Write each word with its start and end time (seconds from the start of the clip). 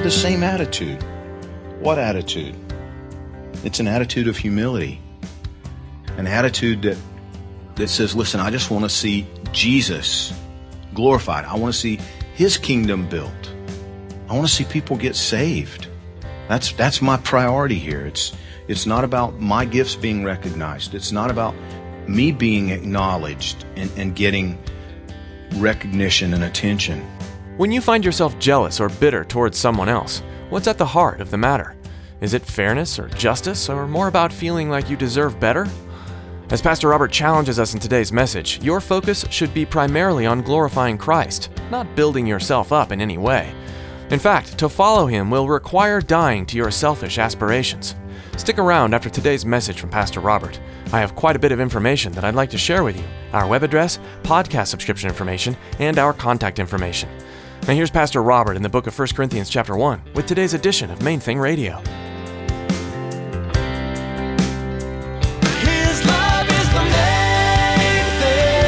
Have 0.00 0.06
the 0.06 0.18
same 0.18 0.42
attitude. 0.42 1.02
What 1.80 1.98
attitude? 1.98 2.56
It's 3.64 3.80
an 3.80 3.86
attitude 3.86 4.28
of 4.28 4.36
humility. 4.38 4.98
An 6.16 6.26
attitude 6.26 6.80
that 6.84 6.96
that 7.74 7.88
says, 7.88 8.16
listen, 8.16 8.40
I 8.40 8.48
just 8.48 8.70
want 8.70 8.86
to 8.86 8.88
see 8.88 9.26
Jesus 9.52 10.32
glorified. 10.94 11.44
I 11.44 11.54
want 11.56 11.74
to 11.74 11.78
see 11.78 12.00
his 12.32 12.56
kingdom 12.56 13.10
built. 13.10 13.52
I 14.30 14.32
want 14.32 14.48
to 14.48 14.54
see 14.54 14.64
people 14.64 14.96
get 14.96 15.16
saved. 15.16 15.86
That's 16.48 16.72
that's 16.72 17.02
my 17.02 17.18
priority 17.18 17.78
here. 17.78 18.06
It's 18.06 18.32
it's 18.68 18.86
not 18.86 19.04
about 19.04 19.38
my 19.38 19.66
gifts 19.66 19.96
being 19.96 20.24
recognized. 20.24 20.94
It's 20.94 21.12
not 21.12 21.30
about 21.30 21.54
me 22.08 22.32
being 22.32 22.70
acknowledged 22.70 23.66
and, 23.76 23.90
and 23.98 24.16
getting 24.16 24.58
recognition 25.56 26.32
and 26.32 26.42
attention. 26.42 27.06
When 27.60 27.70
you 27.70 27.82
find 27.82 28.02
yourself 28.02 28.38
jealous 28.38 28.80
or 28.80 28.88
bitter 28.88 29.22
towards 29.22 29.58
someone 29.58 29.90
else, 29.90 30.22
what's 30.48 30.66
at 30.66 30.78
the 30.78 30.86
heart 30.86 31.20
of 31.20 31.30
the 31.30 31.36
matter? 31.36 31.76
Is 32.22 32.32
it 32.32 32.42
fairness 32.42 32.98
or 32.98 33.08
justice, 33.08 33.68
or 33.68 33.86
more 33.86 34.08
about 34.08 34.32
feeling 34.32 34.70
like 34.70 34.88
you 34.88 34.96
deserve 34.96 35.38
better? 35.38 35.66
As 36.48 36.62
Pastor 36.62 36.88
Robert 36.88 37.12
challenges 37.12 37.58
us 37.58 37.74
in 37.74 37.78
today's 37.78 38.12
message, 38.12 38.58
your 38.62 38.80
focus 38.80 39.26
should 39.28 39.52
be 39.52 39.66
primarily 39.66 40.24
on 40.24 40.40
glorifying 40.40 40.96
Christ, 40.96 41.50
not 41.70 41.94
building 41.94 42.26
yourself 42.26 42.72
up 42.72 42.92
in 42.92 43.00
any 43.02 43.18
way. 43.18 43.54
In 44.08 44.18
fact, 44.18 44.56
to 44.56 44.70
follow 44.70 45.04
him 45.04 45.30
will 45.30 45.46
require 45.46 46.00
dying 46.00 46.46
to 46.46 46.56
your 46.56 46.70
selfish 46.70 47.18
aspirations. 47.18 47.94
Stick 48.38 48.56
around 48.56 48.94
after 48.94 49.10
today's 49.10 49.44
message 49.44 49.78
from 49.78 49.90
Pastor 49.90 50.20
Robert. 50.20 50.58
I 50.94 51.00
have 51.00 51.14
quite 51.14 51.36
a 51.36 51.38
bit 51.38 51.52
of 51.52 51.60
information 51.60 52.12
that 52.12 52.24
I'd 52.24 52.34
like 52.34 52.48
to 52.50 52.58
share 52.58 52.84
with 52.84 52.96
you 52.96 53.04
our 53.34 53.46
web 53.46 53.62
address, 53.62 53.98
podcast 54.22 54.68
subscription 54.68 55.10
information, 55.10 55.58
and 55.78 55.98
our 55.98 56.14
contact 56.14 56.58
information. 56.58 57.10
Now 57.66 57.74
here's 57.74 57.90
Pastor 57.90 58.22
Robert 58.22 58.56
in 58.56 58.62
the 58.62 58.68
book 58.68 58.86
of 58.86 58.98
1 58.98 59.08
Corinthians 59.08 59.50
chapter 59.50 59.76
1 59.76 60.00
with 60.14 60.26
today's 60.26 60.54
edition 60.54 60.90
of 60.90 61.02
Main 61.02 61.20
Thing 61.20 61.38
Radio. 61.38 61.76
His 65.60 66.04
love 66.06 66.48
is 66.48 66.68
the 66.72 66.82
main 66.82 68.04
thing. 68.18 68.64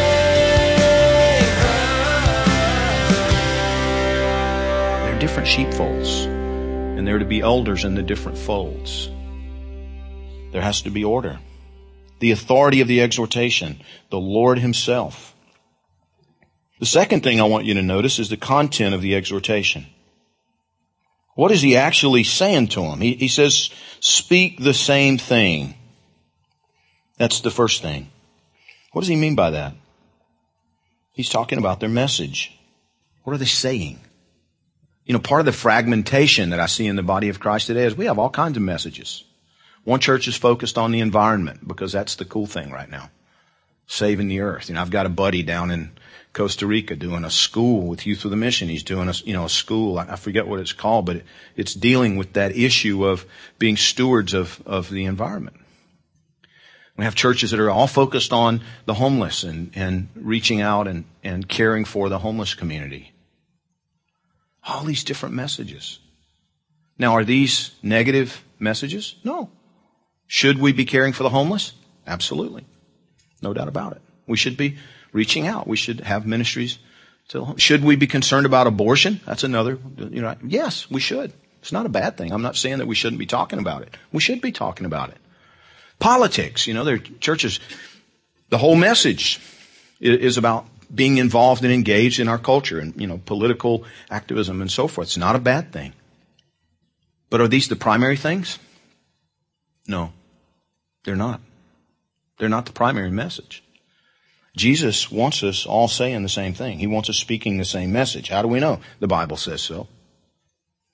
They're 5.04 5.18
different 5.18 5.48
sheepfolds, 5.48 6.26
and 6.26 7.08
there 7.08 7.16
are 7.16 7.18
to 7.18 7.24
be 7.24 7.40
elders 7.40 7.84
in 7.84 7.94
the 7.94 8.02
different 8.02 8.36
folds. 8.38 9.10
There 10.52 10.62
has 10.62 10.82
to 10.82 10.90
be 10.90 11.02
order. 11.02 11.40
The 12.20 12.30
authority 12.30 12.82
of 12.82 12.88
the 12.88 13.00
exhortation, 13.00 13.80
the 14.10 14.20
Lord 14.20 14.58
Himself. 14.58 15.31
The 16.82 16.86
second 16.86 17.22
thing 17.22 17.40
I 17.40 17.44
want 17.44 17.64
you 17.64 17.74
to 17.74 17.82
notice 17.82 18.18
is 18.18 18.28
the 18.28 18.36
content 18.36 18.92
of 18.92 19.02
the 19.02 19.14
exhortation. 19.14 19.86
What 21.36 21.52
is 21.52 21.62
He 21.62 21.76
actually 21.76 22.24
saying 22.24 22.70
to 22.70 22.80
them? 22.80 23.00
He, 23.00 23.14
he 23.14 23.28
says, 23.28 23.70
speak 24.00 24.58
the 24.58 24.74
same 24.74 25.16
thing. 25.16 25.76
That's 27.18 27.38
the 27.38 27.52
first 27.52 27.82
thing. 27.82 28.10
What 28.90 29.02
does 29.02 29.08
He 29.08 29.14
mean 29.14 29.36
by 29.36 29.50
that? 29.50 29.74
He's 31.12 31.28
talking 31.28 31.58
about 31.58 31.78
their 31.78 31.88
message. 31.88 32.58
What 33.22 33.32
are 33.32 33.38
they 33.38 33.44
saying? 33.44 34.00
You 35.06 35.12
know, 35.12 35.20
part 35.20 35.38
of 35.38 35.46
the 35.46 35.52
fragmentation 35.52 36.50
that 36.50 36.58
I 36.58 36.66
see 36.66 36.88
in 36.88 36.96
the 36.96 37.04
body 37.04 37.28
of 37.28 37.38
Christ 37.38 37.68
today 37.68 37.84
is 37.84 37.96
we 37.96 38.06
have 38.06 38.18
all 38.18 38.28
kinds 38.28 38.56
of 38.56 38.64
messages. 38.64 39.22
One 39.84 40.00
church 40.00 40.26
is 40.26 40.34
focused 40.34 40.76
on 40.76 40.90
the 40.90 40.98
environment 40.98 41.60
because 41.64 41.92
that's 41.92 42.16
the 42.16 42.24
cool 42.24 42.48
thing 42.48 42.72
right 42.72 42.90
now. 42.90 43.08
Saving 43.86 44.26
the 44.26 44.40
earth. 44.40 44.68
You 44.68 44.74
know, 44.74 44.80
I've 44.80 44.90
got 44.90 45.06
a 45.06 45.10
buddy 45.10 45.44
down 45.44 45.70
in 45.70 45.92
Costa 46.32 46.66
Rica 46.66 46.96
doing 46.96 47.24
a 47.24 47.30
school 47.30 47.86
with 47.86 48.06
Youth 48.06 48.24
with 48.24 48.30
the 48.30 48.36
Mission. 48.36 48.68
He's 48.68 48.82
doing 48.82 49.08
a, 49.08 49.12
you 49.24 49.34
know, 49.34 49.44
a 49.44 49.50
school. 49.50 49.98
I 49.98 50.16
forget 50.16 50.46
what 50.46 50.60
it's 50.60 50.72
called, 50.72 51.04
but 51.04 51.16
it, 51.16 51.24
it's 51.56 51.74
dealing 51.74 52.16
with 52.16 52.32
that 52.34 52.56
issue 52.56 53.04
of 53.04 53.26
being 53.58 53.76
stewards 53.76 54.32
of, 54.32 54.62
of 54.64 54.88
the 54.88 55.04
environment. 55.04 55.58
We 56.96 57.04
have 57.04 57.14
churches 57.14 57.50
that 57.50 57.60
are 57.60 57.70
all 57.70 57.86
focused 57.86 58.32
on 58.32 58.62
the 58.86 58.94
homeless 58.94 59.44
and, 59.44 59.72
and 59.74 60.08
reaching 60.14 60.60
out 60.60 60.88
and, 60.88 61.04
and 61.22 61.48
caring 61.48 61.84
for 61.84 62.08
the 62.08 62.18
homeless 62.18 62.54
community. 62.54 63.12
All 64.66 64.84
these 64.84 65.04
different 65.04 65.34
messages. 65.34 65.98
Now, 66.98 67.14
are 67.14 67.24
these 67.24 67.72
negative 67.82 68.44
messages? 68.58 69.16
No. 69.24 69.50
Should 70.26 70.58
we 70.58 70.72
be 70.72 70.84
caring 70.84 71.12
for 71.12 71.24
the 71.24 71.30
homeless? 71.30 71.72
Absolutely. 72.06 72.64
No 73.42 73.52
doubt 73.52 73.68
about 73.68 73.92
it. 73.92 74.02
We 74.26 74.36
should 74.36 74.56
be 74.56 74.76
reaching 75.12 75.46
out. 75.46 75.66
We 75.66 75.76
should 75.76 76.00
have 76.00 76.26
ministries 76.26 76.78
to. 77.28 77.54
Should 77.56 77.84
we 77.84 77.96
be 77.96 78.06
concerned 78.06 78.46
about 78.46 78.66
abortion? 78.66 79.20
That's 79.26 79.44
another, 79.44 79.78
you 79.98 80.22
know, 80.22 80.34
yes, 80.44 80.90
we 80.90 81.00
should. 81.00 81.32
It's 81.60 81.72
not 81.72 81.86
a 81.86 81.90
bad 81.90 82.16
thing. 82.16 82.32
I'm 82.32 82.42
not 82.42 82.56
saying 82.56 82.78
that 82.78 82.86
we 82.86 82.94
shouldn't 82.96 83.20
be 83.20 83.26
talking 83.26 83.58
about 83.58 83.82
it. 83.82 83.96
We 84.10 84.20
should 84.20 84.40
be 84.40 84.50
talking 84.50 84.84
about 84.84 85.10
it. 85.10 85.18
Politics, 86.00 86.66
you 86.66 86.74
know, 86.74 86.82
there 86.82 86.96
are 86.96 86.98
churches, 87.20 87.60
the 88.48 88.58
whole 88.58 88.74
message 88.74 89.40
is 90.00 90.36
about 90.36 90.66
being 90.92 91.18
involved 91.18 91.62
and 91.62 91.72
engaged 91.72 92.18
in 92.18 92.28
our 92.28 92.38
culture 92.38 92.80
and, 92.80 93.00
you 93.00 93.06
know, 93.06 93.20
political 93.24 93.84
activism 94.10 94.60
and 94.60 94.70
so 94.70 94.88
forth. 94.88 95.08
It's 95.08 95.16
not 95.16 95.36
a 95.36 95.38
bad 95.38 95.72
thing. 95.72 95.92
But 97.30 97.40
are 97.40 97.48
these 97.48 97.68
the 97.68 97.76
primary 97.76 98.16
things? 98.16 98.58
No, 99.86 100.12
they're 101.04 101.16
not. 101.16 101.40
They're 102.38 102.48
not 102.48 102.66
the 102.66 102.72
primary 102.72 103.10
message. 103.10 103.62
Jesus 104.56 105.10
wants 105.10 105.42
us 105.42 105.64
all 105.64 105.88
saying 105.88 106.22
the 106.22 106.28
same 106.28 106.52
thing. 106.52 106.78
He 106.78 106.86
wants 106.86 107.08
us 107.08 107.16
speaking 107.16 107.56
the 107.56 107.64
same 107.64 107.92
message. 107.92 108.28
How 108.28 108.42
do 108.42 108.48
we 108.48 108.60
know? 108.60 108.80
The 109.00 109.08
Bible 109.08 109.36
says 109.36 109.62
so. 109.62 109.88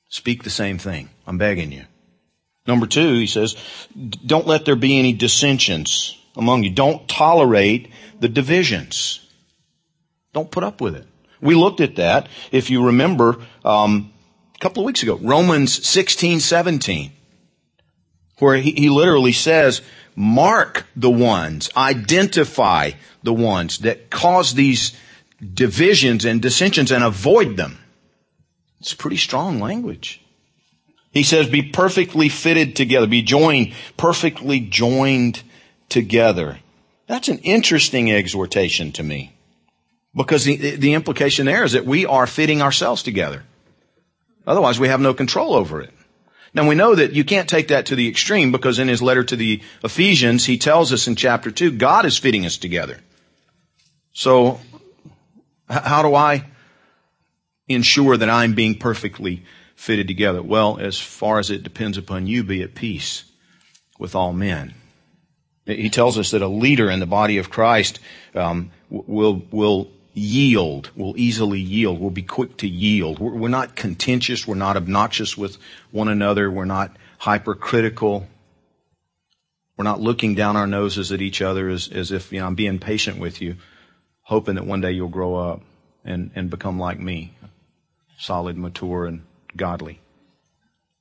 Speak 0.09 0.43
the 0.43 0.51
same 0.51 0.79
thing. 0.79 1.11
I'm 1.27 1.39
begging 1.39 1.73
you. 1.73 1.85
Number 2.67 2.87
two, 2.87 3.15
he 3.15 3.27
says, 3.27 3.57
don't 4.25 4.47
let 4.47 4.65
there 4.65 4.77
be 4.77 4.99
any 4.99 5.13
dissensions 5.13 6.17
among 6.37 6.63
you. 6.63 6.71
Don't 6.71 7.09
tolerate 7.09 7.91
the 8.21 8.29
divisions. 8.29 9.27
Don't 10.33 10.51
put 10.51 10.65
up 10.65 10.81
with 10.81 10.95
it. 10.95 11.07
We 11.41 11.55
looked 11.55 11.81
at 11.81 11.97
that, 11.97 12.29
if 12.53 12.71
you 12.71 12.87
remember, 12.87 13.39
um, 13.65 14.13
a 14.55 14.59
couple 14.59 14.83
of 14.83 14.87
weeks 14.87 15.03
ago, 15.03 15.19
Romans 15.21 15.87
16, 15.87 16.41
17, 16.41 17.13
where 18.39 18.57
he, 18.57 18.73
he 18.73 18.91
literally 18.91 19.33
says, 19.33 19.83
mark 20.15 20.87
the 20.97 21.11
ones, 21.11 21.71
identify 21.77 22.93
the 23.23 23.33
ones 23.33 23.79
that 23.79 24.11
cause 24.11 24.55
these 24.55 24.97
divisions 25.55 26.25
and 26.25 26.43
dissensions 26.43 26.91
and 26.91 27.05
avoid 27.05 27.57
them. 27.57 27.79
It's 28.81 28.95
pretty 28.95 29.17
strong 29.17 29.61
language. 29.61 30.21
He 31.13 31.23
says, 31.23 31.49
be 31.49 31.63
perfectly 31.63 32.29
fitted 32.29 32.77
together, 32.77 33.07
be 33.07 33.23
joined, 33.23 33.75
perfectly 33.97 34.61
joined 34.61 35.43
together. 35.89 36.59
That's 37.07 37.29
an 37.29 37.39
interesting 37.39 38.13
exhortation 38.13 38.93
to 38.93 39.03
me. 39.03 39.33
Because 40.15 40.45
the, 40.45 40.77
the 40.77 40.95
implication 40.95 41.47
there 41.47 41.65
is 41.65 41.73
that 41.73 41.87
we 41.87 42.07
are 42.07 42.27
fitting 42.27 42.61
ourselves 42.61 43.03
together. 43.03 43.45
Otherwise, 44.47 44.79
we 44.79 44.89
have 44.89 45.01
no 45.01 45.15
control 45.15 45.55
over 45.55 45.81
it. 45.81 45.93
Now 46.55 46.69
we 46.69 46.75
know 46.75 46.95
that 46.95 47.13
you 47.13 47.25
can't 47.25 47.49
take 47.49 47.69
that 47.69 47.87
to 47.87 47.97
the 47.97 48.09
extreme 48.09 48.53
because 48.53 48.79
in 48.79 48.89
his 48.89 49.03
letter 49.03 49.25
to 49.25 49.37
the 49.37 49.61
Ephesians, 49.85 50.47
he 50.47 50.59
tells 50.59 50.93
us 50.93 51.07
in 51.07 51.17
chapter 51.17 51.51
2, 51.51 51.73
God 51.73 52.07
is 52.07 52.19
fitting 52.19 52.47
us 52.47 52.57
together. 52.57 52.99
So, 54.13 54.61
how 55.69 56.03
do 56.03 56.15
I 56.15 56.47
ensure 57.69 58.17
that 58.17 58.31
I'm 58.31 58.55
being 58.55 58.77
perfectly 58.77 59.45
fitted 59.77 60.09
together? 60.09 60.43
Well, 60.43 60.79
as 60.79 60.99
far 60.99 61.39
as 61.39 61.51
it 61.51 61.63
depends 61.63 61.99
upon 61.99 62.27
you, 62.27 62.43
be 62.43 62.63
at 62.63 62.75
peace 62.75 63.25
with 63.99 64.15
all 64.15 64.33
men. 64.33 64.75
He 65.67 65.91
tells 65.91 66.17
us 66.19 66.31
that 66.31 66.41
a 66.41 66.49
leader 66.49 66.91
in 66.91 66.99
the 66.99 67.07
body 67.07 67.37
of 67.37 67.51
Christ 67.51 68.01
um, 68.35 68.71
will 68.89 69.43
will 69.51 69.91
yield. 70.19 70.91
We'll 70.95 71.17
easily 71.17 71.61
yield. 71.61 72.01
We'll 72.01 72.11
be 72.11 72.23
quick 72.23 72.57
to 72.59 72.69
yield. 72.69 73.19
We're, 73.19 73.33
we're 73.35 73.49
not 73.49 73.77
contentious. 73.77 74.47
We're 74.47 74.55
not 74.57 74.77
obnoxious 74.77 75.37
with 75.37 75.57
one 75.91 76.09
another. 76.09 76.51
We're 76.51 76.65
not 76.65 76.97
hypercritical. 77.19 78.27
We're 79.77 79.85
not 79.85 80.01
looking 80.01 80.35
down 80.35 80.57
our 80.57 80.67
noses 80.67 81.13
at 81.13 81.23
each 81.23 81.41
other 81.41 81.69
as, 81.69 81.89
as 81.89 82.11
if, 82.11 82.33
you 82.33 82.41
know, 82.41 82.47
I'm 82.47 82.57
being 82.57 82.79
patient 82.79 83.19
with 83.19 83.41
you, 83.41 83.57
hoping 84.23 84.57
that 84.57 84.67
one 84.67 84.81
day 84.81 84.93
you'll 84.93 85.09
grow 85.09 85.37
up 85.37 85.63
and, 86.05 86.33
and 86.35 86.51
become 86.51 86.79
like 86.79 86.99
me, 86.99 87.33
solid, 88.19 88.59
mature, 88.59 89.07
and 89.07 89.23
godly. 89.57 90.01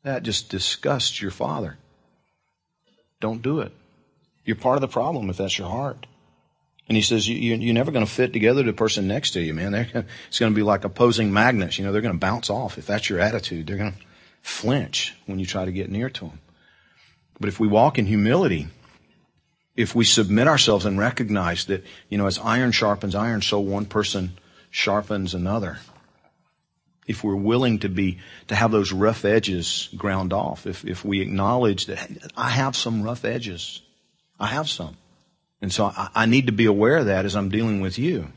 That 0.04 0.24
just 0.24 0.50
disgusts 0.50 1.22
your 1.22 1.32
father. 1.32 1.78
Don't 3.20 3.42
do 3.42 3.62
it. 3.62 3.72
You're 4.46 4.56
part 4.56 4.76
of 4.78 4.82
the 4.82 4.88
problem 4.88 5.30
if 5.30 5.38
that's 5.38 5.58
your 5.58 5.70
heart. 5.70 6.06
And 6.88 6.96
he 6.96 7.02
says, 7.02 7.28
you, 7.28 7.54
are 7.54 7.74
never 7.74 7.92
going 7.92 8.06
to 8.06 8.12
fit 8.12 8.32
together 8.32 8.64
to 8.64 8.72
the 8.72 8.78
person 8.78 9.08
next 9.08 9.32
to 9.32 9.42
you, 9.42 9.54
man. 9.54 9.74
They're, 9.74 10.06
it's 10.30 10.40
going 10.40 10.54
to 10.54 10.56
be 10.56 10.64
like 10.64 10.86
opposing 10.86 11.34
magnets. 11.34 11.78
You 11.78 11.86
know, 11.86 11.92
they're 11.92 12.02
going 12.02 12.14
to 12.14 12.20
bounce 12.20 12.50
off. 12.50 12.78
If 12.78 12.86
that's 12.86 13.10
your 13.10 13.20
attitude, 13.20 13.68
they're 13.68 13.78
going 13.78 13.92
to 13.92 14.00
flinch 14.42 15.16
when 15.26 15.40
you 15.40 15.46
try 15.46 15.66
to 15.66 15.72
get 15.72 15.90
near 15.90 16.10
to 16.10 16.26
them. 16.26 16.40
But 17.40 17.50
if 17.50 17.60
we 17.60 17.68
walk 17.68 18.00
in 18.00 18.06
humility, 18.06 18.68
if 19.76 19.94
we 19.94 20.06
submit 20.06 20.48
ourselves 20.48 20.86
and 20.86 20.98
recognize 20.98 21.66
that, 21.66 21.84
you 22.10 22.18
know, 22.18 22.26
as 22.26 22.40
iron 22.40 22.72
sharpens 22.72 23.16
iron, 23.16 23.42
so 23.42 23.60
one 23.60 23.86
person 23.86 24.38
sharpens 24.72 25.34
another. 25.34 25.80
If 27.06 27.24
we're 27.24 27.36
willing 27.36 27.80
to 27.80 27.90
be, 27.90 28.20
to 28.48 28.56
have 28.56 28.72
those 28.72 28.92
rough 28.92 29.24
edges 29.24 29.90
ground 29.96 30.34
off, 30.34 30.66
if, 30.66 30.84
if 30.84 31.06
we 31.06 31.22
acknowledge 31.22 31.86
that 31.86 32.00
hey, 32.00 32.18
I 32.36 32.50
have 32.50 32.76
some 32.76 33.04
rough 33.04 33.24
edges, 33.24 33.82
I 34.40 34.48
have 34.48 34.68
some. 34.68 34.98
And 35.62 35.72
so 35.72 35.86
I, 35.86 36.10
I 36.16 36.26
need 36.26 36.48
to 36.48 36.54
be 36.54 36.66
aware 36.66 36.98
of 36.98 37.08
that 37.08 37.26
as 37.26 37.36
I'm 37.36 37.50
dealing 37.50 37.82
with 37.82 37.98
you 37.98 38.28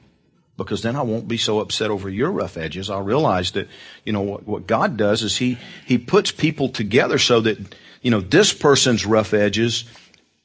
because 0.56 0.82
then 0.82 0.94
I 0.94 1.02
won't 1.02 1.26
be 1.26 1.38
so 1.38 1.60
upset 1.60 1.90
over 1.90 2.10
your 2.10 2.30
rough 2.30 2.56
edges. 2.56 2.90
I'll 2.90 3.02
realize 3.02 3.52
that, 3.52 3.68
you 4.04 4.12
know, 4.12 4.20
what, 4.20 4.46
what 4.46 4.66
God 4.66 4.96
does 4.96 5.22
is 5.22 5.36
He, 5.36 5.58
He 5.86 5.96
puts 5.96 6.30
people 6.30 6.68
together 6.68 7.18
so 7.18 7.40
that, 7.40 7.58
you 8.02 8.10
know, 8.10 8.20
this 8.20 8.52
person's 8.52 9.06
rough 9.06 9.32
edges 9.32 9.84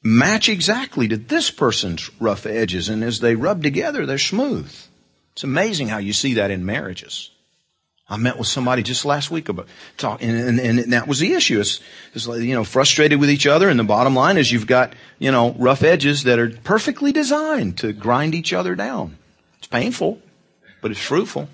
match 0.02 0.48
exactly 0.48 1.08
to 1.08 1.16
this 1.16 1.50
person's 1.50 2.10
rough 2.20 2.46
edges. 2.46 2.88
And 2.88 3.04
as 3.04 3.20
they 3.20 3.34
rub 3.34 3.62
together, 3.62 4.06
they're 4.06 4.18
smooth. 4.18 4.74
It's 5.32 5.44
amazing 5.44 5.88
how 5.88 5.98
you 5.98 6.14
see 6.14 6.34
that 6.34 6.50
in 6.50 6.64
marriages. 6.64 7.30
I 8.08 8.16
met 8.16 8.38
with 8.38 8.46
somebody 8.46 8.84
just 8.84 9.04
last 9.04 9.32
week 9.32 9.48
about 9.48 9.66
talk, 9.96 10.22
and, 10.22 10.36
and, 10.36 10.60
and 10.60 10.92
that 10.92 11.08
was 11.08 11.18
the 11.18 11.32
issue. 11.32 11.60
It's, 11.60 11.80
it's 12.14 12.28
like, 12.28 12.40
you 12.40 12.54
know, 12.54 12.62
frustrated 12.62 13.18
with 13.18 13.30
each 13.30 13.48
other, 13.48 13.68
and 13.68 13.80
the 13.80 13.84
bottom 13.84 14.14
line 14.14 14.38
is 14.38 14.52
you've 14.52 14.68
got, 14.68 14.94
you 15.18 15.32
know, 15.32 15.54
rough 15.58 15.82
edges 15.82 16.22
that 16.22 16.38
are 16.38 16.50
perfectly 16.50 17.10
designed 17.10 17.78
to 17.78 17.92
grind 17.92 18.34
each 18.34 18.52
other 18.52 18.76
down. 18.76 19.18
It's 19.58 19.66
painful, 19.66 20.20
but 20.82 20.92
it's 20.92 21.00
fruitful. 21.00 21.48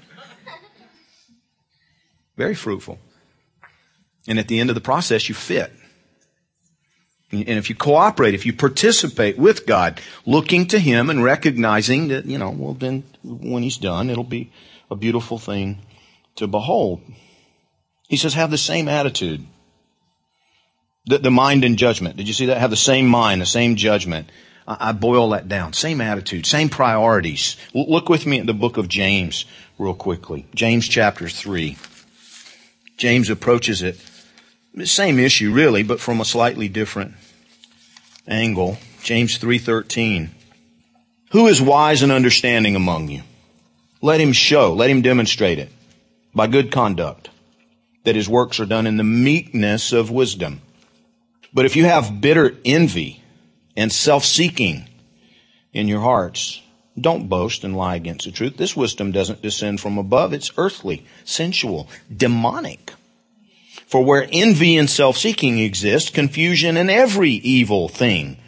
Very 2.36 2.54
fruitful. 2.54 2.98
And 4.28 4.38
at 4.38 4.48
the 4.48 4.60
end 4.60 4.68
of 4.68 4.74
the 4.74 4.82
process, 4.82 5.30
you 5.30 5.34
fit. 5.34 5.72
And 7.30 7.48
if 7.48 7.70
you 7.70 7.74
cooperate, 7.74 8.34
if 8.34 8.44
you 8.44 8.52
participate 8.52 9.38
with 9.38 9.66
God, 9.66 10.02
looking 10.26 10.66
to 10.66 10.78
Him 10.78 11.08
and 11.08 11.24
recognizing 11.24 12.08
that, 12.08 12.26
you 12.26 12.36
know, 12.36 12.50
well 12.50 12.74
then 12.74 13.04
when 13.22 13.62
He's 13.62 13.78
done, 13.78 14.10
it'll 14.10 14.22
be 14.22 14.52
a 14.90 14.96
beautiful 14.96 15.38
thing 15.38 15.78
to 16.36 16.46
behold. 16.46 17.02
He 18.08 18.16
says, 18.16 18.34
have 18.34 18.50
the 18.50 18.58
same 18.58 18.88
attitude. 18.88 19.46
The, 21.06 21.18
the 21.18 21.30
mind 21.30 21.64
and 21.64 21.78
judgment. 21.78 22.16
Did 22.16 22.28
you 22.28 22.34
see 22.34 22.46
that? 22.46 22.58
Have 22.58 22.70
the 22.70 22.76
same 22.76 23.06
mind, 23.06 23.40
the 23.40 23.46
same 23.46 23.76
judgment. 23.76 24.30
I, 24.68 24.88
I 24.88 24.92
boil 24.92 25.30
that 25.30 25.48
down. 25.48 25.72
Same 25.72 26.00
attitude, 26.00 26.46
same 26.46 26.68
priorities. 26.68 27.56
L- 27.74 27.90
look 27.90 28.08
with 28.08 28.26
me 28.26 28.38
at 28.38 28.46
the 28.46 28.54
book 28.54 28.76
of 28.76 28.88
James 28.88 29.44
real 29.78 29.94
quickly. 29.94 30.46
James 30.54 30.86
chapter 30.88 31.28
3. 31.28 31.76
James 32.96 33.30
approaches 33.30 33.82
it 33.82 33.98
same 34.84 35.18
issue 35.18 35.52
really, 35.52 35.82
but 35.82 36.00
from 36.00 36.20
a 36.20 36.24
slightly 36.24 36.68
different 36.68 37.14
angle. 38.26 38.78
James 39.02 39.38
3:13. 39.38 40.30
Who 41.30 41.46
is 41.46 41.60
wise 41.60 42.02
and 42.02 42.12
understanding 42.12 42.76
among 42.76 43.08
you? 43.08 43.22
Let 44.00 44.20
him 44.20 44.32
show, 44.32 44.74
let 44.74 44.90
him 44.90 45.02
demonstrate 45.02 45.58
it 45.58 45.70
by 46.34 46.46
good 46.46 46.70
conduct 46.72 47.30
that 48.04 48.16
his 48.16 48.28
works 48.28 48.58
are 48.60 48.66
done 48.66 48.86
in 48.86 48.96
the 48.96 49.04
meekness 49.04 49.92
of 49.92 50.10
wisdom. 50.10 50.60
But 51.52 51.66
if 51.66 51.76
you 51.76 51.84
have 51.84 52.20
bitter 52.20 52.56
envy 52.64 53.22
and 53.76 53.92
self-seeking 53.92 54.88
in 55.72 55.88
your 55.88 56.00
hearts, 56.00 56.60
don't 57.00 57.28
boast 57.28 57.64
and 57.64 57.76
lie 57.76 57.96
against 57.96 58.26
the 58.26 58.32
truth. 58.32 58.56
This 58.56 58.76
wisdom 58.76 59.12
doesn't 59.12 59.42
descend 59.42 59.80
from 59.80 59.98
above. 59.98 60.32
It's 60.32 60.52
earthly, 60.56 61.06
sensual, 61.24 61.88
demonic. 62.14 62.92
For 63.86 64.04
where 64.04 64.26
envy 64.30 64.76
and 64.76 64.88
self-seeking 64.88 65.58
exist, 65.58 66.14
confusion 66.14 66.76
and 66.76 66.90
every 66.90 67.32
evil 67.32 67.88
thing 67.88 68.38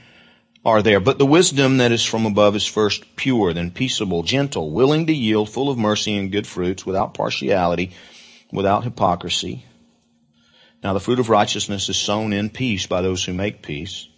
are 0.65 0.83
there. 0.83 1.01
But 1.01 1.19
the 1.19 1.27
wisdom 1.27 1.79
that 1.79 1.93
is 1.93 2.05
from 2.05 2.27
above 2.27 2.57
is 2.57 2.67
first 2.67 3.17
pure, 3.17 3.53
then 3.53 3.71
peaceable, 3.71 4.23
gentle, 4.23 4.71
willing 4.71 5.07
to 5.07 5.13
yield, 5.13 5.51
full 5.51 5.71
of 5.71 5.79
mercy 5.79 6.17
and 6.17 6.33
good 6.33 6.47
fruits, 6.47 6.87
without 6.87 7.15
partiality, 7.15 7.91
without 8.53 8.85
hypocrisy. 8.85 9.65
Now 10.83 10.93
the 10.93 11.01
fruit 11.01 11.19
of 11.19 11.29
righteousness 11.29 11.89
is 11.89 11.97
sown 11.97 12.33
in 12.33 12.51
peace 12.51 12.87
by 12.87 13.03
those 13.03 13.25
who 13.25 13.33
make 13.33 13.63
peace. 13.63 14.09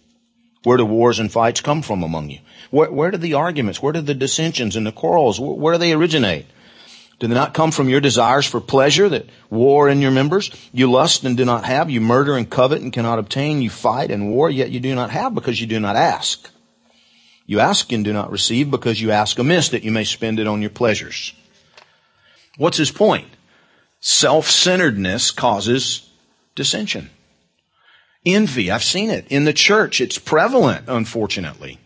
Where 0.63 0.77
do 0.77 0.85
wars 0.85 1.19
and 1.19 1.31
fights 1.31 1.61
come 1.61 1.81
from 1.81 2.03
among 2.03 2.29
you? 2.29 2.39
Where, 2.71 2.91
where 2.91 3.11
do 3.11 3.17
the 3.17 3.35
arguments, 3.35 3.81
where 3.81 3.93
do 3.93 4.01
the 4.01 4.13
dissensions 4.13 4.75
and 4.75 4.85
the 4.85 4.91
quarrels, 4.91 5.39
where, 5.39 5.51
where 5.51 5.73
do 5.75 5.79
they 5.79 5.93
originate? 5.93 6.45
Do 7.19 7.27
they 7.27 7.33
not 7.33 7.55
come 7.55 7.71
from 7.71 7.89
your 7.89 7.99
desires 7.99 8.45
for 8.45 8.61
pleasure 8.61 9.09
that 9.09 9.27
war 9.49 9.89
in 9.89 10.01
your 10.01 10.11
members? 10.11 10.51
You 10.71 10.91
lust 10.91 11.23
and 11.23 11.35
do 11.35 11.45
not 11.45 11.65
have. 11.65 11.89
You 11.89 11.99
murder 11.99 12.37
and 12.37 12.47
covet 12.47 12.81
and 12.81 12.93
cannot 12.93 13.17
obtain. 13.17 13.61
You 13.61 13.71
fight 13.71 14.11
and 14.11 14.29
war, 14.29 14.49
yet 14.49 14.69
you 14.69 14.79
do 14.79 14.93
not 14.93 15.09
have 15.09 15.33
because 15.33 15.59
you 15.59 15.65
do 15.65 15.79
not 15.79 15.95
ask. 15.95 16.49
You 17.47 17.59
ask 17.59 17.91
and 17.91 18.03
do 18.03 18.13
not 18.13 18.29
receive 18.29 18.69
because 18.69 19.01
you 19.01 19.11
ask 19.11 19.39
amiss 19.39 19.69
that 19.69 19.83
you 19.83 19.91
may 19.91 20.03
spend 20.03 20.39
it 20.39 20.47
on 20.47 20.61
your 20.61 20.69
pleasures. 20.69 21.33
What's 22.57 22.77
his 22.77 22.91
point? 22.91 23.27
Self-centeredness 23.99 25.31
causes 25.31 26.09
dissension. 26.53 27.09
Envy, 28.25 28.69
I've 28.69 28.83
seen 28.83 29.09
it 29.09 29.25
in 29.29 29.45
the 29.45 29.53
church. 29.53 30.01
It's 30.01 30.19
prevalent, 30.19 30.85
unfortunately. 30.87 31.79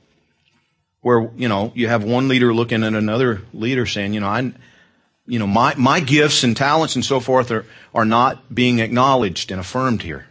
Where, 1.01 1.29
you 1.37 1.47
know, 1.47 1.71
you 1.75 1.87
have 1.87 2.03
one 2.03 2.27
leader 2.27 2.53
looking 2.53 2.83
at 2.83 2.93
another 2.93 3.43
leader 3.53 3.85
saying, 3.85 4.13
you 4.13 4.19
know, 4.19 4.27
I, 4.27 4.51
you 5.31 5.39
know, 5.39 5.47
my, 5.47 5.73
my 5.75 6.01
gifts 6.01 6.43
and 6.43 6.57
talents 6.57 6.95
and 6.95 7.05
so 7.05 7.21
forth 7.21 7.51
are, 7.51 7.65
are 7.95 8.03
not 8.03 8.53
being 8.53 8.79
acknowledged 8.79 9.49
and 9.49 9.61
affirmed 9.61 10.01
here. 10.01 10.27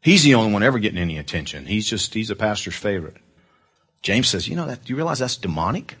He's 0.00 0.22
the 0.22 0.36
only 0.36 0.52
one 0.52 0.62
ever 0.62 0.78
getting 0.78 1.00
any 1.00 1.18
attention. 1.18 1.66
He's 1.66 1.90
just, 1.90 2.14
he's 2.14 2.30
a 2.30 2.36
pastor's 2.36 2.76
favorite. 2.76 3.16
James 4.00 4.28
says, 4.28 4.46
you 4.46 4.54
know 4.54 4.68
that, 4.68 4.84
do 4.84 4.92
you 4.92 4.96
realize 4.96 5.18
that's 5.18 5.34
demonic? 5.34 5.96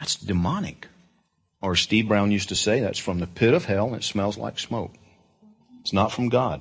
That's 0.00 0.16
demonic. 0.16 0.88
Or 1.60 1.76
Steve 1.76 2.08
Brown 2.08 2.32
used 2.32 2.48
to 2.48 2.56
say, 2.56 2.80
that's 2.80 2.98
from 2.98 3.20
the 3.20 3.28
pit 3.28 3.54
of 3.54 3.66
hell 3.66 3.86
and 3.86 3.94
it 3.94 4.02
smells 4.02 4.36
like 4.36 4.58
smoke. 4.58 4.92
It's 5.82 5.92
not 5.92 6.10
from 6.10 6.28
God. 6.28 6.60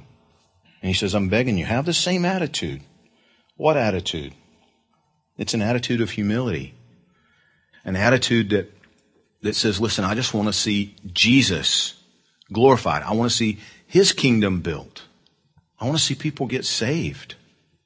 And 0.84 0.90
he 0.90 0.94
says, 0.94 1.16
I'm 1.16 1.28
begging 1.28 1.58
you, 1.58 1.66
have 1.66 1.88
the 1.88 1.94
same 1.94 2.24
attitude. 2.24 2.82
What 3.58 3.78
attitude? 3.78 4.36
It's 5.40 5.56
an 5.56 5.64
attitude 5.64 6.02
of 6.02 6.12
humility. 6.12 6.76
An 7.84 7.96
attitude 7.96 8.52
that 8.52 8.72
that 9.42 9.56
says, 9.56 9.82
listen, 9.82 10.06
I 10.06 10.16
just 10.16 10.34
want 10.34 10.48
to 10.48 10.54
see 10.54 10.96
Jesus 11.08 11.96
glorified. 12.52 13.04
I 13.04 13.14
want 13.14 13.32
to 13.32 13.38
see 13.38 13.60
His 13.88 14.12
kingdom 14.12 14.62
built. 14.62 15.04
I 15.80 15.86
want 15.86 15.98
to 15.98 16.04
see 16.04 16.16
people 16.16 16.46
get 16.46 16.66
saved. 16.66 17.36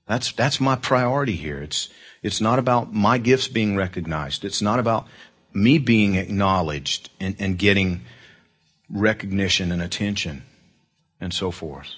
That's, 0.07 0.31
that's 0.33 0.59
my 0.59 0.75
priority 0.75 1.35
here. 1.35 1.62
It's, 1.62 1.89
it's 2.21 2.41
not 2.41 2.59
about 2.59 2.93
my 2.93 3.17
gifts 3.17 3.47
being 3.47 3.75
recognized. 3.75 4.43
It's 4.43 4.62
not 4.62 4.79
about 4.79 5.07
me 5.53 5.77
being 5.77 6.15
acknowledged 6.15 7.09
and, 7.19 7.35
and 7.39 7.57
getting 7.57 8.01
recognition 8.89 9.71
and 9.71 9.81
attention 9.81 10.43
and 11.21 11.33
so 11.33 11.51
forth. 11.51 11.91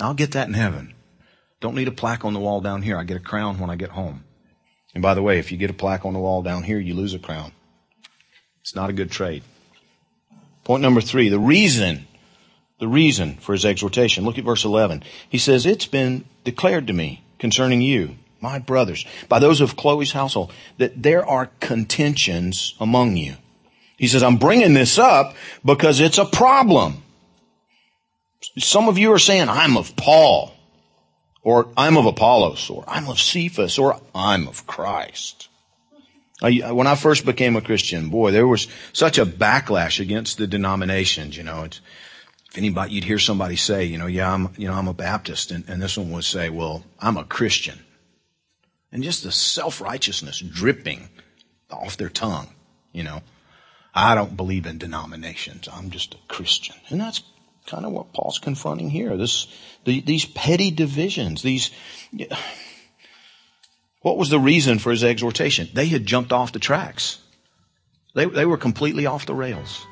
I'll 0.00 0.14
get 0.14 0.32
that 0.32 0.48
in 0.48 0.54
heaven. 0.54 0.94
Don't 1.60 1.76
need 1.76 1.88
a 1.88 1.92
plaque 1.92 2.24
on 2.24 2.34
the 2.34 2.40
wall 2.40 2.60
down 2.60 2.82
here. 2.82 2.98
I 2.98 3.04
get 3.04 3.16
a 3.16 3.20
crown 3.20 3.60
when 3.60 3.70
I 3.70 3.76
get 3.76 3.90
home. 3.90 4.24
And 4.94 5.02
by 5.02 5.14
the 5.14 5.22
way, 5.22 5.38
if 5.38 5.52
you 5.52 5.58
get 5.58 5.70
a 5.70 5.74
plaque 5.74 6.04
on 6.04 6.12
the 6.12 6.18
wall 6.18 6.42
down 6.42 6.64
here, 6.64 6.78
you 6.78 6.94
lose 6.94 7.14
a 7.14 7.18
crown. 7.18 7.52
It's 8.62 8.74
not 8.76 8.90
a 8.90 8.94
good 8.94 9.10
trade. 9.10 9.42
Point 10.64 10.82
number 10.82 11.00
three, 11.00 11.28
the 11.28 11.38
reason, 11.38 12.06
the 12.78 12.86
reason 12.86 13.34
for 13.36 13.52
his 13.52 13.64
exhortation. 13.64 14.24
Look 14.24 14.38
at 14.38 14.44
verse 14.44 14.64
11. 14.64 15.02
He 15.28 15.38
says, 15.38 15.66
it's 15.66 15.86
been 15.86 16.24
declared 16.44 16.86
to 16.86 16.92
me 16.92 17.24
concerning 17.38 17.82
you, 17.82 18.16
my 18.40 18.60
brothers, 18.60 19.04
by 19.28 19.40
those 19.40 19.60
of 19.60 19.76
Chloe's 19.76 20.12
household, 20.12 20.52
that 20.78 21.02
there 21.02 21.26
are 21.26 21.50
contentions 21.58 22.74
among 22.78 23.16
you. 23.16 23.34
He 23.96 24.06
says, 24.06 24.22
I'm 24.22 24.36
bringing 24.36 24.74
this 24.74 24.98
up 24.98 25.34
because 25.64 26.00
it's 26.00 26.18
a 26.18 26.24
problem. 26.24 27.02
Some 28.58 28.88
of 28.88 28.98
you 28.98 29.12
are 29.12 29.18
saying, 29.18 29.48
I'm 29.48 29.76
of 29.76 29.96
Paul, 29.96 30.54
or 31.42 31.68
I'm 31.76 31.96
of 31.96 32.06
Apollos, 32.06 32.70
or 32.70 32.84
I'm 32.86 33.08
of 33.08 33.20
Cephas, 33.20 33.78
or 33.78 34.00
I'm 34.14 34.46
of 34.46 34.66
Christ. 34.66 35.48
When 36.42 36.88
I 36.88 36.96
first 36.96 37.24
became 37.24 37.54
a 37.54 37.60
Christian, 37.60 38.08
boy, 38.08 38.32
there 38.32 38.46
was 38.46 38.66
such 38.92 39.18
a 39.18 39.26
backlash 39.26 40.00
against 40.00 40.38
the 40.38 40.48
denominations. 40.48 41.36
You 41.36 41.44
know, 41.44 41.64
it's, 41.64 41.80
if 42.50 42.58
anybody, 42.58 42.94
you'd 42.94 43.04
hear 43.04 43.20
somebody 43.20 43.54
say, 43.54 43.84
you 43.84 43.96
know, 43.96 44.06
yeah, 44.06 44.32
I'm, 44.32 44.50
you 44.56 44.66
know, 44.66 44.74
I'm 44.74 44.88
a 44.88 44.92
Baptist, 44.92 45.52
and, 45.52 45.64
and 45.68 45.80
this 45.80 45.96
one 45.96 46.10
would 46.10 46.24
say, 46.24 46.50
well, 46.50 46.84
I'm 46.98 47.16
a 47.16 47.24
Christian, 47.24 47.78
and 48.90 49.04
just 49.04 49.22
the 49.22 49.30
self 49.30 49.80
righteousness 49.80 50.40
dripping 50.40 51.08
off 51.70 51.96
their 51.96 52.08
tongue. 52.08 52.48
You 52.92 53.04
know, 53.04 53.22
I 53.94 54.16
don't 54.16 54.36
believe 54.36 54.66
in 54.66 54.78
denominations. 54.78 55.68
I'm 55.72 55.90
just 55.90 56.14
a 56.14 56.18
Christian, 56.28 56.76
and 56.88 57.00
that's 57.00 57.22
kind 57.66 57.86
of 57.86 57.92
what 57.92 58.12
Paul's 58.12 58.40
confronting 58.40 58.90
here. 58.90 59.16
This, 59.16 59.46
the, 59.84 60.00
these 60.00 60.24
petty 60.24 60.72
divisions, 60.72 61.42
these. 61.42 61.70
What 64.02 64.18
was 64.18 64.28
the 64.28 64.38
reason 64.38 64.78
for 64.78 64.90
his 64.90 65.04
exhortation? 65.04 65.68
They 65.72 65.86
had 65.86 66.04
jumped 66.04 66.32
off 66.32 66.52
the 66.52 66.58
tracks. 66.58 67.18
They, 68.14 68.26
they 68.26 68.44
were 68.44 68.58
completely 68.58 69.06
off 69.06 69.26
the 69.26 69.34
rails. 69.34 69.86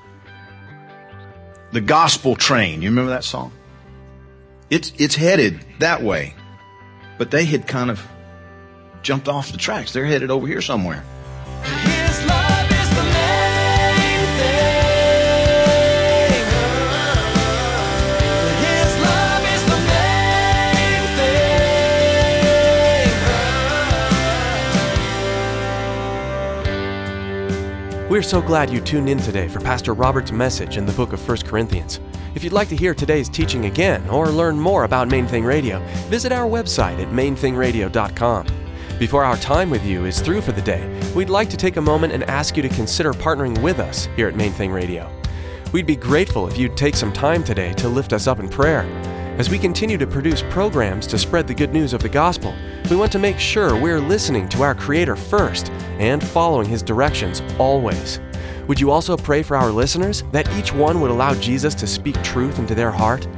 The 1.73 1.81
gospel 1.81 2.35
train, 2.35 2.83
you 2.83 2.91
remember 2.91 3.13
that 3.13 3.25
song? 3.25 3.53
It's, 4.69 4.93
it's 4.99 5.15
headed 5.15 5.65
that 5.79 6.03
way. 6.03 6.35
But 7.19 7.31
they 7.31 7.45
had 7.45 7.69
kind 7.69 7.91
of 7.91 8.05
jumped 9.03 9.29
off 9.29 9.53
the 9.53 9.59
tracks. 9.59 9.93
They're 9.93 10.05
headed 10.05 10.31
over 10.31 10.47
here 10.47 10.61
somewhere. 10.61 11.05
We're 28.11 28.23
so 28.23 28.43
glad 28.43 28.71
you 28.71 28.81
tuned 28.81 29.09
in 29.09 29.19
today 29.19 29.47
for 29.47 29.61
Pastor 29.61 29.95
Robert's 29.95 30.33
message 30.33 30.77
in 30.77 30.85
the 30.85 30.93
book 30.95 31.13
of 31.13 31.29
1 31.29 31.39
Corinthians. 31.43 32.01
If 32.35 32.43
you'd 32.43 32.53
like 32.53 32.69
to 32.71 32.77
hear 32.77 32.93
today's 32.93 33.29
teaching 33.29 33.67
again 33.67 34.05
or 34.09 34.27
learn 34.31 34.59
more 34.59 34.83
about 34.83 35.07
Main 35.07 35.29
Thing 35.29 35.45
Radio, 35.45 35.79
visit 36.09 36.33
our 36.33 36.51
website 36.51 37.01
at 37.01 37.13
mainthingradio.com. 37.13 38.47
Before 38.99 39.23
our 39.23 39.37
time 39.37 39.71
with 39.71 39.85
you 39.85 40.07
is 40.07 40.21
through 40.21 40.41
for 40.41 40.51
the 40.51 40.61
day, 40.61 40.85
we'd 41.15 41.31
like 41.31 41.49
to 41.51 41.57
take 41.57 41.77
a 41.77 41.81
moment 41.81 42.13
and 42.13 42.25
ask 42.25 42.57
you 42.57 42.65
to 42.65 42.69
consider 42.71 43.13
partnering 43.13 43.63
with 43.63 43.79
us 43.79 44.07
here 44.17 44.27
at 44.27 44.35
Main 44.35 44.51
Thing 44.51 44.73
Radio. 44.73 45.09
We'd 45.71 45.87
be 45.87 45.95
grateful 45.95 46.49
if 46.49 46.59
you'd 46.59 46.77
take 46.77 46.97
some 46.97 47.13
time 47.13 47.45
today 47.45 47.75
to 47.75 47.89
lift 47.89 48.13
us 48.13 48.27
up 48.27 48.41
in 48.41 48.49
prayer. 48.49 48.83
As 49.39 49.51
we 49.51 49.57
continue 49.57 49.99
to 49.99 50.07
produce 50.09 50.43
programs 50.51 51.07
to 51.07 51.17
spread 51.17 51.47
the 51.47 51.55
good 51.55 51.73
news 51.73 51.93
of 51.93 52.03
the 52.03 52.09
gospel, 52.09 52.57
we 52.91 52.97
want 52.97 53.13
to 53.13 53.19
make 53.21 53.39
sure 53.39 53.77
we're 53.77 54.01
listening 54.01 54.49
to 54.49 54.63
our 54.63 54.75
Creator 54.75 55.15
first 55.15 55.71
and 56.01 56.23
following 56.23 56.69
His 56.69 56.83
directions 56.83 57.41
always. 57.57 58.19
Would 58.67 58.81
you 58.81 58.91
also 58.91 59.17
pray 59.17 59.43
for 59.43 59.57
our 59.57 59.71
listeners 59.71 60.25
that 60.33 60.51
each 60.59 60.73
one 60.73 61.01
would 61.01 61.11
allow 61.11 61.35
Jesus 61.35 61.75
to 61.77 61.87
speak 61.87 62.21
truth 62.23 62.59
into 62.59 62.75
their 62.75 62.91
heart? 62.91 63.29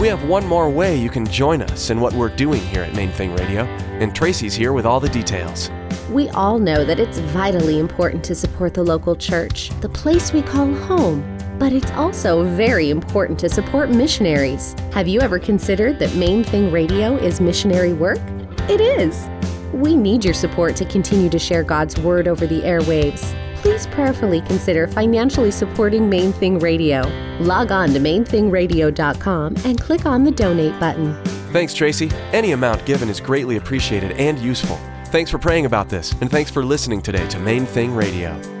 We 0.00 0.08
have 0.08 0.24
one 0.24 0.44
more 0.44 0.68
way 0.68 0.96
you 0.96 1.08
can 1.08 1.24
join 1.24 1.62
us 1.62 1.90
in 1.90 2.00
what 2.00 2.12
we're 2.14 2.34
doing 2.34 2.60
here 2.60 2.82
at 2.82 2.94
Main 2.94 3.10
Thing 3.10 3.34
Radio, 3.34 3.62
and 3.62 4.14
Tracy's 4.14 4.54
here 4.54 4.72
with 4.72 4.84
all 4.84 5.00
the 5.00 5.08
details. 5.08 5.70
We 6.10 6.28
all 6.30 6.58
know 6.58 6.84
that 6.84 7.00
it's 7.00 7.18
vitally 7.18 7.78
important 7.78 8.24
to 8.24 8.34
support 8.34 8.74
the 8.74 8.82
local 8.82 9.14
church, 9.14 9.70
the 9.80 9.88
place 9.88 10.32
we 10.32 10.42
call 10.42 10.74
home. 10.74 11.38
But 11.58 11.72
it's 11.72 11.90
also 11.92 12.44
very 12.44 12.90
important 12.90 13.38
to 13.38 13.48
support 13.48 13.88
missionaries. 13.88 14.74
Have 14.92 15.08
you 15.08 15.20
ever 15.20 15.38
considered 15.38 15.98
that 16.00 16.14
Main 16.14 16.44
Thing 16.44 16.70
Radio 16.70 17.16
is 17.16 17.40
missionary 17.40 17.94
work? 17.94 18.20
It 18.68 18.80
is. 18.80 19.28
We 19.72 19.94
need 19.94 20.24
your 20.24 20.34
support 20.34 20.74
to 20.76 20.84
continue 20.84 21.28
to 21.30 21.38
share 21.38 21.62
God's 21.62 21.98
Word 22.00 22.26
over 22.26 22.46
the 22.46 22.62
airwaves. 22.62 23.34
Please 23.56 23.86
prayerfully 23.88 24.40
consider 24.42 24.86
financially 24.88 25.50
supporting 25.50 26.08
Main 26.08 26.32
Thing 26.32 26.58
Radio. 26.58 27.02
Log 27.40 27.70
on 27.70 27.90
to 27.90 28.00
mainthingradio.com 28.00 29.56
and 29.64 29.80
click 29.80 30.06
on 30.06 30.24
the 30.24 30.30
donate 30.30 30.78
button. 30.80 31.14
Thanks, 31.52 31.74
Tracy. 31.74 32.10
Any 32.32 32.52
amount 32.52 32.84
given 32.86 33.08
is 33.08 33.20
greatly 33.20 33.56
appreciated 33.56 34.12
and 34.12 34.38
useful. 34.38 34.78
Thanks 35.06 35.30
for 35.30 35.38
praying 35.38 35.66
about 35.66 35.88
this, 35.88 36.12
and 36.20 36.30
thanks 36.30 36.50
for 36.50 36.64
listening 36.64 37.00
today 37.00 37.26
to 37.28 37.38
Main 37.38 37.66
Thing 37.66 37.94
Radio. 37.94 38.55